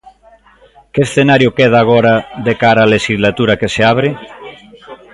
[0.93, 2.13] Que escenario queda agora
[2.47, 4.09] de cara á lexislatura que se abre?